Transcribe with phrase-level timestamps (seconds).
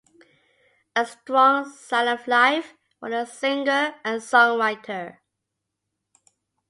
[0.95, 5.19] A strong sign of life for the singer and songwriter.